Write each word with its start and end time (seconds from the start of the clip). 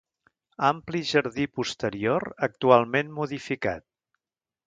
Ampli 0.69 1.01
jardí 1.09 1.45
posterior 1.59 2.25
actualment 2.47 3.13
modificat. 3.21 3.87